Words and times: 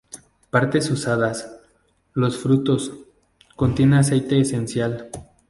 Partes 0.49 0.89
usadas: 0.89 1.57
Los 2.15 2.35
frutos, 2.39 2.91
contiene 3.55 3.99
aceite 3.99 4.39
esencial. 4.39 5.11